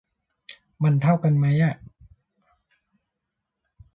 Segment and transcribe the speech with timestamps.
[0.83, 1.75] มันเท่ากันมั้ยอะ